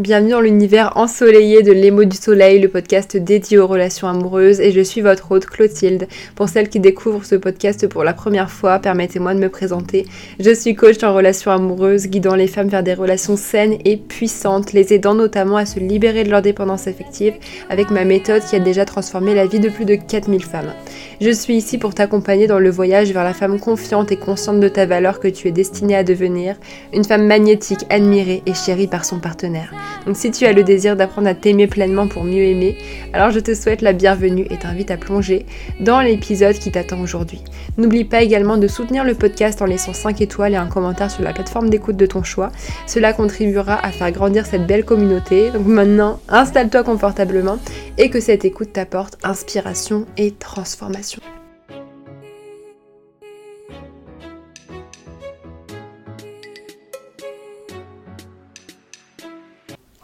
[0.00, 4.72] Bienvenue dans l'univers ensoleillé de l'émo du soleil, le podcast dédié aux relations amoureuses et
[4.72, 6.08] je suis votre hôte Clotilde.
[6.36, 10.06] Pour celles qui découvrent ce podcast pour la première fois, permettez-moi de me présenter.
[10.38, 14.72] Je suis coach en relations amoureuses, guidant les femmes vers des relations saines et puissantes,
[14.72, 17.34] les aidant notamment à se libérer de leur dépendance affective
[17.68, 20.72] avec ma méthode qui a déjà transformé la vie de plus de 4000 femmes.
[21.20, 24.68] Je suis ici pour t'accompagner dans le voyage vers la femme confiante et consciente de
[24.68, 26.56] ta valeur que tu es destinée à devenir,
[26.94, 29.74] une femme magnétique, admirée et chérie par son partenaire.
[30.06, 32.76] Donc si tu as le désir d'apprendre à t'aimer pleinement pour mieux aimer,
[33.12, 35.46] alors je te souhaite la bienvenue et t'invite à plonger
[35.80, 37.42] dans l'épisode qui t'attend aujourd'hui.
[37.76, 41.22] N'oublie pas également de soutenir le podcast en laissant 5 étoiles et un commentaire sur
[41.22, 42.50] la plateforme d'écoute de ton choix.
[42.86, 45.50] Cela contribuera à faire grandir cette belle communauté.
[45.50, 47.58] Donc maintenant, installe-toi confortablement
[47.98, 51.20] et que cette écoute t'apporte inspiration et transformation.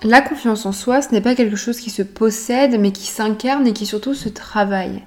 [0.06, 3.67] La confiance en soi, ce n'est pas quelque chose qui se possède, mais qui s'incarne
[3.67, 5.03] et qui surtout se travaille.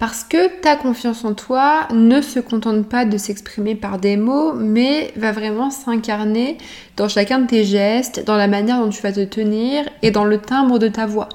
[0.00, 4.52] Parce que ta confiance en toi ne se contente pas de s'exprimer par des mots,
[4.52, 6.58] mais va vraiment s'incarner
[6.96, 10.24] dans chacun de tes gestes, dans la manière dont tu vas te tenir et dans
[10.24, 11.28] le timbre de ta voix.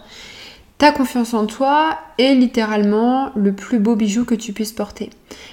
[0.78, 5.12] Ta confiance en toi est littéralement le plus beau bijou que tu puisses porter.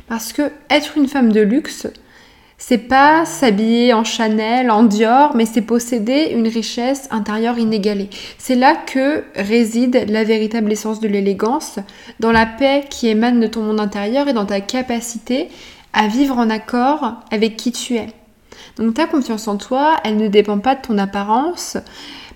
[0.08, 1.86] Parce que être une femme de luxe,
[2.58, 8.08] c'est pas s'habiller en Chanel, en Dior, mais c'est posséder une richesse intérieure inégalée.
[8.38, 11.78] C'est là que réside la véritable essence de l'élégance,
[12.20, 15.48] dans la paix qui émane de ton monde intérieur et dans ta capacité
[15.92, 18.08] à vivre en accord avec qui tu es.
[18.76, 21.76] Donc ta confiance en toi, elle ne dépend pas de ton apparence,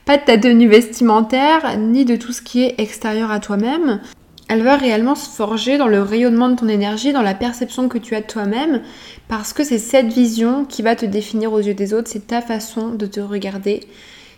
[0.05, 4.01] pas de ta tenue vestimentaire, ni de tout ce qui est extérieur à toi-même
[4.49, 7.99] elle va réellement se forger dans le rayonnement de ton énergie, dans la perception que
[7.99, 8.83] tu as de toi-même,
[9.29, 12.41] parce que c'est cette vision qui va te définir aux yeux des autres, c'est ta
[12.41, 13.81] façon de te regarder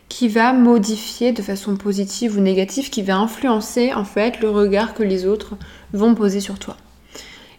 [0.08, 4.92] qui va modifier de façon positive ou négative, qui va influencer en fait le regard
[4.92, 5.54] que les autres
[5.92, 6.76] vont poser sur toi.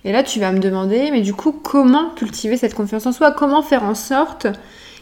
[0.04, 3.32] Et là, tu vas me demander, mais du coup, comment cultiver cette confiance en soi?
[3.32, 4.48] Comment faire en sorte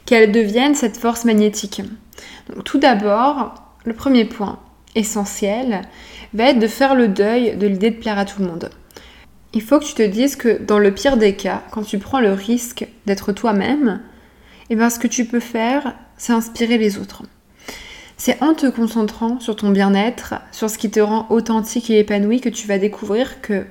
[0.06, 1.82] qu'elle devienne cette force magnétique?
[2.54, 4.60] Donc, Tout d'abord, le premier point
[5.00, 5.82] essentiel,
[6.34, 8.70] va être de faire le deuil de l'idée de plaire à tout le monde.
[9.54, 12.20] Il faut que tu te dises que dans le pire des cas, quand tu prends
[12.20, 14.02] le risque d'être toi-même,
[14.70, 17.24] et eh bien ce que tu peux faire, c'est inspirer les autres.
[18.18, 22.42] C'est en te concentrant sur ton bien-être, sur ce qui te rend authentique et épanoui
[22.42, 23.66] que tu vas découvrir que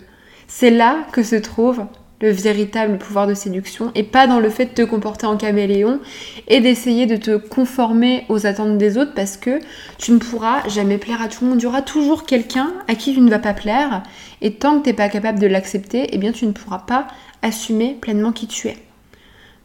[0.49, 1.85] c'est là que se trouve
[2.21, 6.01] le véritable pouvoir de séduction et pas dans le fait de te comporter en caméléon
[6.49, 9.61] et d'essayer de te conformer aux attentes des autres parce que
[9.99, 11.61] tu ne pourras jamais plaire à tout le monde.
[11.61, 14.03] Il y aura toujours quelqu'un à qui tu ne vas pas plaire
[14.41, 17.07] et tant que tu n'es pas capable de l'accepter, eh bien tu ne pourras pas
[17.43, 18.77] assumer pleinement qui tu es.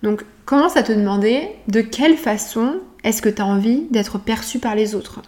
[0.04, 4.60] Donc commence à te demander de quelle façon est-ce que tu as envie d'être perçu
[4.60, 5.22] par les autres?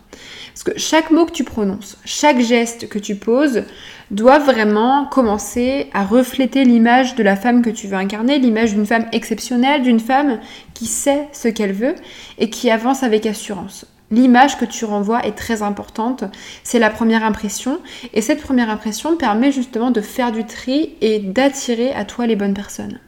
[0.53, 3.63] Parce que chaque mot que tu prononces, chaque geste que tu poses
[4.12, 8.85] doit vraiment commencer à refléter l'image de la femme que tu veux incarner, l'image d'une
[8.85, 10.40] femme exceptionnelle, d'une femme
[10.74, 11.96] qui sait ce qu'elle veut
[12.38, 13.85] et qui avance avec assurance.
[14.12, 16.24] L'image que tu renvoies est très importante,
[16.64, 17.80] c'est la première impression
[18.14, 22.35] et cette première impression permet justement de faire du tri et d'attirer à toi les
[22.35, 23.00] bonnes personnes.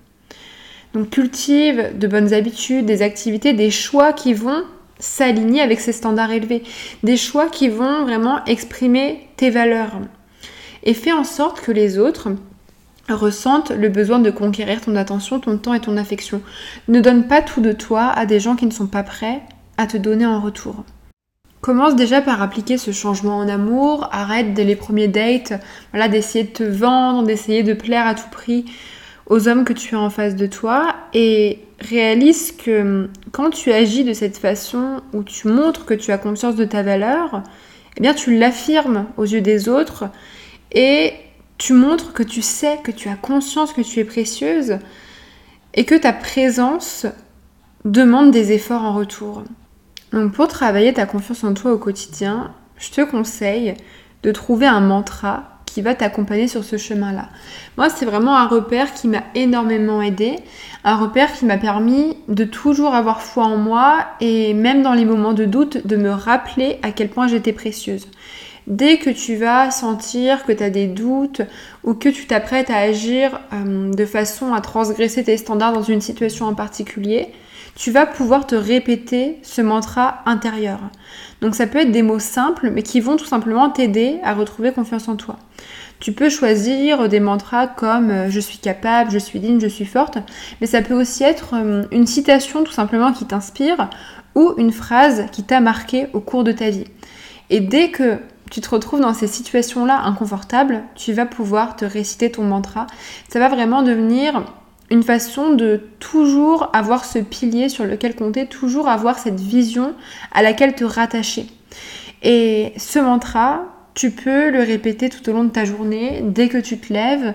[0.98, 4.64] Donc cultive de bonnes habitudes, des activités, des choix qui vont
[4.98, 6.64] s'aligner avec ces standards élevés,
[7.04, 10.00] des choix qui vont vraiment exprimer tes valeurs.
[10.82, 12.30] Et fais en sorte que les autres
[13.10, 16.42] ressentent le besoin de conquérir ton attention, ton temps et ton affection.
[16.88, 19.42] Ne donne pas tout de toi à des gens qui ne sont pas prêts
[19.78, 20.84] à te donner en retour.
[21.62, 25.54] Commence déjà par appliquer ce changement en amour, arrête dès les premiers dates,
[25.92, 28.66] voilà, d'essayer de te vendre, d'essayer de plaire à tout prix
[29.28, 34.04] aux hommes que tu as en face de toi et réalise que quand tu agis
[34.04, 37.44] de cette façon où tu montres que tu as conscience de ta valeur,
[37.98, 40.06] eh bien tu l'affirmes aux yeux des autres
[40.72, 41.14] et
[41.58, 44.78] tu montres que tu sais, que tu as conscience que tu es précieuse
[45.74, 47.06] et que ta présence
[47.84, 49.44] demande des efforts en retour.
[50.14, 53.76] Donc pour travailler ta confiance en toi au quotidien, je te conseille
[54.24, 57.30] de trouver un mantra va t'accompagner sur ce chemin-là.
[57.78, 60.36] Moi, c'est vraiment un repère qui m'a énormément aidé,
[60.84, 65.06] un repère qui m'a permis de toujours avoir foi en moi et même dans les
[65.06, 68.08] moments de doute, de me rappeler à quel point j'étais précieuse.
[68.68, 71.42] Dès que tu vas sentir que tu as des doutes
[71.86, 76.02] ou que tu t'apprêtes à agir euh, de façon à transgresser tes standards dans une
[76.02, 77.30] situation en particulier,
[77.78, 80.80] tu vas pouvoir te répéter ce mantra intérieur.
[81.42, 84.72] Donc ça peut être des mots simples mais qui vont tout simplement t'aider à retrouver
[84.72, 85.38] confiance en toi.
[86.00, 89.86] Tu peux choisir des mantras comme euh, je suis capable, je suis digne, je suis
[89.86, 90.18] forte,
[90.60, 93.90] mais ça peut aussi être euh, une citation tout simplement qui t'inspire
[94.34, 96.86] ou une phrase qui t'a marqué au cours de ta vie.
[97.52, 98.18] Et dès que
[98.50, 102.88] tu te retrouves dans ces situations-là inconfortables, tu vas pouvoir te réciter ton mantra.
[103.30, 104.44] Ça va vraiment devenir
[104.90, 109.94] une façon de toujours avoir ce pilier sur lequel compter, toujours avoir cette vision
[110.32, 111.48] à laquelle te rattacher.
[112.24, 116.58] Et ce mantra, tu peux le répéter tout au long de ta journée, dès que
[116.58, 117.34] tu te lèves.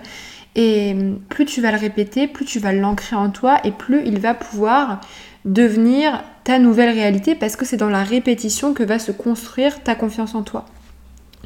[0.55, 0.95] Et
[1.29, 4.35] plus tu vas le répéter, plus tu vas l'ancrer en toi et plus il va
[4.35, 5.01] pouvoir
[5.45, 9.95] devenir ta nouvelle réalité parce que c'est dans la répétition que va se construire ta
[9.95, 10.67] confiance en toi.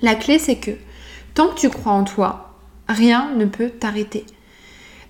[0.03, 0.73] La clé, c'est que
[1.35, 2.55] tant que tu crois en toi,
[2.89, 4.27] rien ne peut t'arrêter.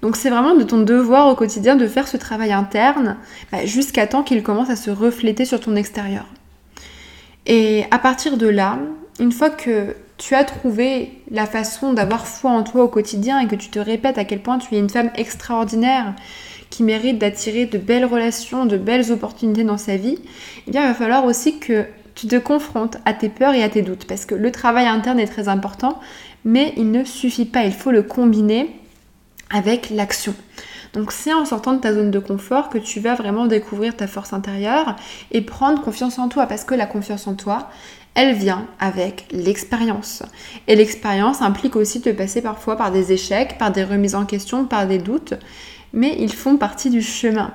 [0.07, 3.17] Donc c'est vraiment de ton devoir au quotidien de faire ce travail interne
[3.51, 6.27] bah, jusqu'à temps qu'il commence à se refléter sur ton extérieur.
[7.45, 8.79] Et à partir de là,
[9.19, 13.49] une fois que tu as trouvé la façon d'avoir foi en toi au quotidien et
[13.49, 16.15] que tu te répètes à quel point tu es une femme extraordinaire
[16.71, 20.21] qui mérite d'attirer de belles relations, de belles opportunités dans sa vie,
[20.69, 23.69] eh bien il va falloir aussi que tu te confrontes à tes peurs et à
[23.69, 25.99] tes doutes parce que le travail interne est très important,
[26.45, 28.71] mais il ne suffit pas, il faut le combiner
[29.51, 30.35] avec l'action.
[30.93, 34.07] Donc c'est en sortant de ta zone de confort que tu vas vraiment découvrir ta
[34.07, 34.97] force intérieure
[35.31, 37.69] et prendre confiance en toi parce que la confiance en toi,
[38.15, 40.23] elle vient avec l'expérience.
[40.69, 44.65] Et l'expérience implique aussi de passer parfois par des échecs, par des remises en question,
[44.65, 45.35] par des doutes,
[45.93, 47.53] mais ils font partie du chemin.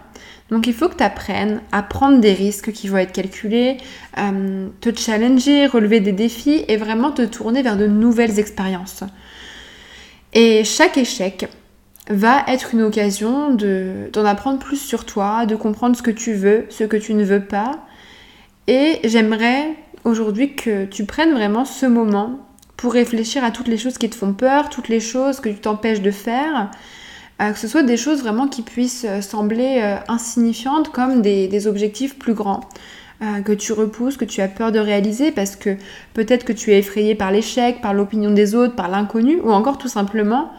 [0.52, 3.78] Donc il faut que tu apprennes à prendre des risques qui vont être calculés,
[4.20, 9.04] euh, te challenger, relever des défis et vraiment te tourner vers de nouvelles expériences.
[10.34, 11.48] Et chaque échec,
[12.10, 16.66] va être une occasion d'en apprendre plus sur toi, de comprendre ce que tu veux,
[16.70, 17.80] ce que tu ne veux pas.
[18.68, 22.40] Et j'aimerais aujourd'hui que tu prennes vraiment ce moment
[22.78, 25.60] pour réfléchir à toutes les choses qui te font peur, toutes les choses que tu
[25.60, 26.72] t'empêches de faire,
[27.42, 31.68] euh, que ce soit des choses vraiment qui puissent euh, sembler euh, insignifiantes comme des,
[31.68, 32.62] objectifs plus grands.
[33.46, 35.78] que tu repousses, que tu as peur de réaliser parce que
[36.16, 39.78] peut-être que tu es effrayé par l'échec, par l'opinion des autres, par l'inconnu, ou encore
[39.78, 40.52] tout simplement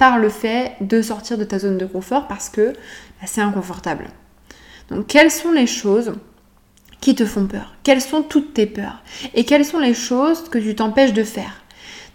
[0.00, 4.06] par le fait de sortir de ta zone de confort parce que bah, c'est inconfortable.
[4.88, 6.14] Donc quelles sont les choses
[7.02, 7.74] qui te font peur?
[7.82, 9.02] Quelles sont toutes tes peurs?
[9.34, 11.62] Et quelles sont les choses que tu t'empêches de faire?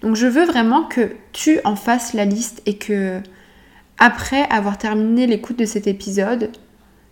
[0.01, 3.21] Donc je veux vraiment que tu en fasses la liste et que
[3.99, 6.49] après avoir terminé l'écoute de cet épisode,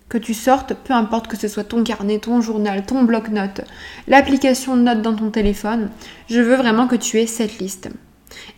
[0.09, 3.61] que tu sortes, peu importe que ce soit ton carnet, ton journal, ton bloc-notes,
[4.07, 5.91] l'application note dans ton téléphone,
[6.29, 7.89] je veux vraiment que tu aies cette liste.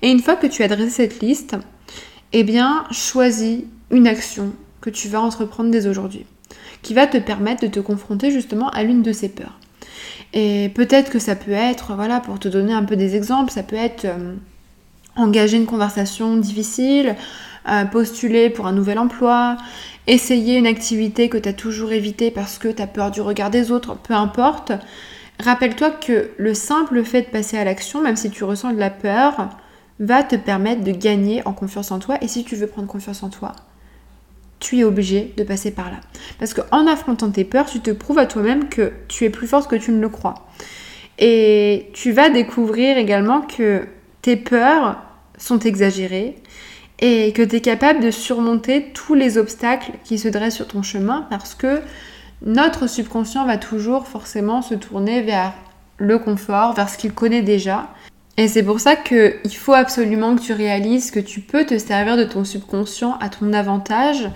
[0.01, 1.56] Et une fois que tu as dressé cette liste,
[2.33, 4.51] eh bien, choisis une action
[4.81, 6.25] que tu vas entreprendre dès aujourd'hui,
[6.81, 9.60] qui va te permettre de te confronter justement à l'une de ces peurs.
[10.33, 13.63] Et peut-être que ça peut être, voilà, pour te donner un peu des exemples, ça
[13.63, 14.36] peut être euh,
[15.16, 17.16] engager une conversation difficile,
[17.69, 19.57] euh, postuler pour un nouvel emploi,
[20.07, 23.50] essayer une activité que tu as toujours évitée parce que tu as peur du regard
[23.50, 24.72] des autres, peu importe.
[25.39, 28.89] Rappelle-toi que le simple fait de passer à l'action, même si tu ressens de la
[28.89, 29.50] peur,
[30.00, 32.18] va te permettre de gagner en confiance en toi.
[32.21, 33.53] Et si tu veux prendre confiance en toi,
[34.59, 35.97] tu es obligé de passer par là.
[36.39, 39.69] Parce qu'en affrontant tes peurs, tu te prouves à toi-même que tu es plus forte
[39.69, 40.45] que tu ne le crois.
[41.19, 43.86] Et tu vas découvrir également que
[44.21, 45.01] tes peurs
[45.38, 46.36] sont exagérées
[47.00, 50.81] et que tu es capable de surmonter tous les obstacles qui se dressent sur ton
[50.81, 51.81] chemin parce que
[52.41, 55.53] notre subconscient va toujours forcément se tourner vers
[55.98, 57.89] le confort, vers ce qu'il connaît déjà.
[58.38, 62.18] Et c'est pour ça qu'il faut absolument que tu réalises que tu peux te servir
[62.18, 64.30] de ton subconscient à ton avantage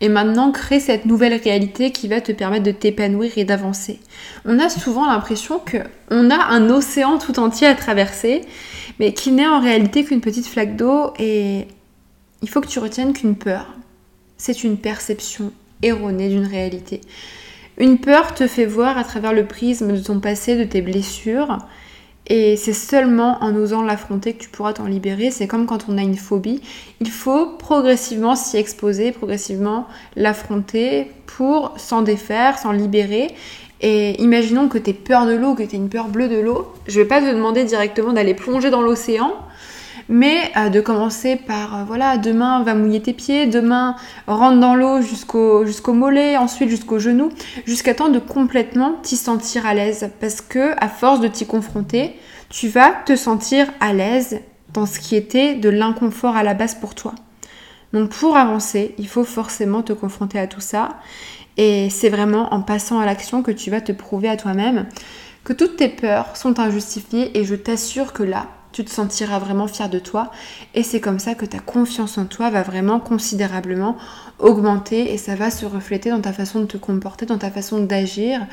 [0.00, 4.00] et maintenant créer cette nouvelle réalité qui va te permettre de t'épanouir et d'avancer.
[4.44, 5.78] On a souvent l'impression que
[6.10, 8.42] on a un océan tout entier à traverser,
[9.00, 11.66] mais qui n'est en réalité qu'une petite flaque d'eau et
[12.42, 13.74] il faut que tu retiennes qu'une peur,
[14.36, 15.52] c'est une perception
[15.82, 17.00] erronée d'une réalité.
[17.78, 21.58] Une peur te fait voir à travers le prisme de ton passé, de tes blessures,
[22.28, 25.30] et c'est seulement en osant l'affronter que tu pourras t'en libérer.
[25.30, 26.60] C'est comme quand on a une phobie.
[27.00, 33.28] Il faut progressivement s'y exposer, progressivement l'affronter pour s'en défaire, s'en libérer.
[33.80, 36.72] Et imaginons que tu peur de l'eau, que tu une peur bleue de l'eau.
[36.86, 39.32] Je ne vais pas te demander directement d'aller plonger dans l'océan
[40.08, 43.96] mais euh, de commencer par euh, voilà demain va mouiller tes pieds, demain
[44.26, 47.30] rentre dans l'eau jusqu'au jusqu'au mollet, ensuite jusqu'au genou,
[47.66, 52.14] jusqu'à temps de complètement t'y sentir à l'aise parce que à force de t'y confronter,
[52.48, 54.40] tu vas te sentir à l'aise
[54.72, 57.14] dans ce qui était de l'inconfort à la base pour toi.
[57.92, 60.98] Donc pour avancer, il faut forcément te confronter à tout ça
[61.56, 64.86] et c'est vraiment en passant à l'action que tu vas te prouver à toi-même
[65.44, 69.66] que toutes tes peurs sont injustifiées et je t'assure que là, tu te sentiras vraiment
[69.66, 70.30] fier de toi
[70.74, 73.96] et c'est comme ça que ta confiance en toi va vraiment considérablement
[74.38, 77.82] augmenter et ça va se refléter dans ta façon de te comporter, dans ta façon
[77.82, 78.46] d'agir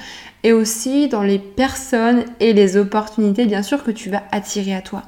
[0.43, 4.81] et aussi dans les personnes et les opportunités bien sûr que tu vas attirer à
[4.81, 5.03] toi.